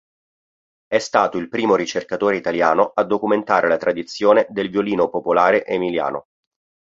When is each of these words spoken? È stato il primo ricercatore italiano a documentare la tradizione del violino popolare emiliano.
È 0.87 0.97
stato 0.97 1.37
il 1.37 1.47
primo 1.47 1.75
ricercatore 1.75 2.35
italiano 2.35 2.89
a 2.95 3.03
documentare 3.03 3.67
la 3.67 3.77
tradizione 3.77 4.47
del 4.49 4.71
violino 4.71 5.09
popolare 5.09 5.63
emiliano. 5.63 6.25